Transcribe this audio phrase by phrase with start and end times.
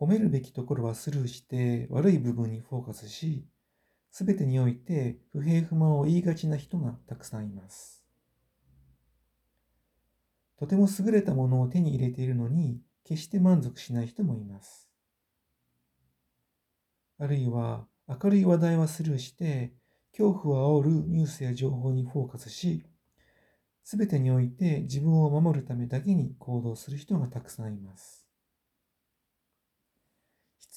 [0.00, 3.44] 褒めるべきところはスルーして悪い部分にフォーカスし、
[4.10, 8.04] すべてにおいて不平不満を言いがちな人がたくさんいます。
[10.58, 14.88] とても優れたものを手に入れているのに、決して満足しない人もいます。
[17.18, 19.72] あるいは、明るい話題はスルーして、
[20.12, 22.84] 恐怖を煽るニュースや情報にフォーカスし、
[23.84, 28.27] すべてにおいて自分を守るためだけに行動する人がたくさんいます。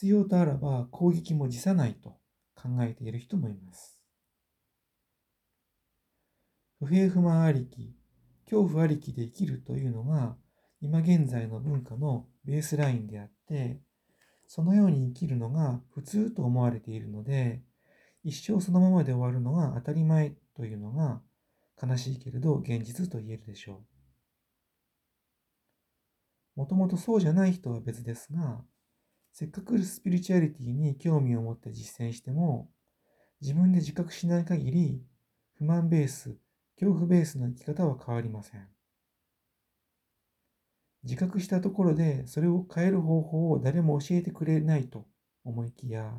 [0.02, 2.18] 必要とあらば攻撃も辞さないと
[2.56, 4.02] 考えている人もいます。
[6.80, 7.96] 不平不満ありき、
[8.46, 10.36] 恐怖ありきで生きるというのが
[10.82, 13.80] 今現在の文化のベースラインであって、
[14.48, 17.62] そのように生きるのが普通と思われているので、
[18.24, 21.22] 一生そのままで終わるのが当たり前というのが
[21.80, 23.84] 悲しいけれど現実と言えるでしょ
[26.56, 26.60] う。
[26.60, 28.64] もともとそうじゃない人は別ですが、
[29.34, 32.70] せっかくスピリチュアリティに興味を持って実践しても、
[33.42, 35.02] 自分で自覚しない限り、
[35.58, 36.38] 不満ベース、
[36.76, 38.68] 恐怖ベースの生き方は変わりません。
[41.04, 45.08] 自覚したところでそれを変える方法を誰も教えてくれないと
[45.44, 46.14] 思いきや、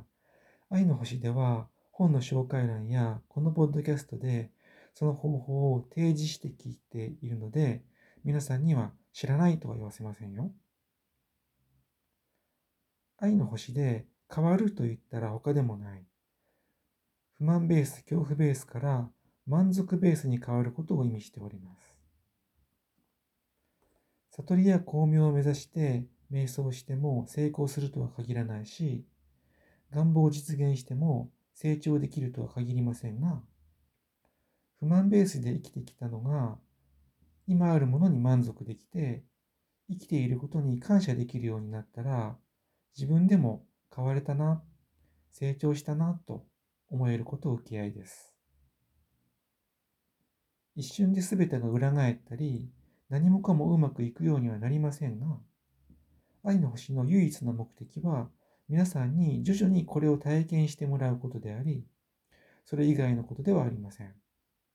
[0.71, 4.51] 愛の星では本の紹介欄やこのポッドキャストで
[4.95, 7.83] その方法を提示してきているので、
[8.25, 10.51] 皆さんには知らないとは言わせませんよ。
[13.23, 16.05] 愛の星で変わると言ったら他でもない。
[17.35, 19.09] 不満ベース、恐怖ベースから
[19.47, 21.95] 満足ベースに変わることを意味しております。
[24.31, 29.05] 悟りや巧妙を目指して瞑想しても成功するとは限らないし、
[29.93, 33.41] 願望を実現しても成長できるとは限りませんが、
[34.81, 36.59] 不満ベースで生きてきたのが、
[37.47, 39.23] 今あるものに満足できて、
[39.89, 42.37] 生きていることに感謝できるようになったら、
[42.97, 44.63] 自分でも変われたな、
[45.31, 46.47] 成長したなと
[46.89, 48.35] 思えることを受け合いです。
[50.75, 52.71] 一瞬で全てが裏返ったり、
[53.09, 55.39] 何もかもうまくいくようにはなりませんが、
[56.45, 58.31] 愛の星の唯一の目的は、
[58.69, 61.85] 皆さんに徐々にこれを体験してもらうことであり、
[62.65, 64.22] それ以外のことではありません。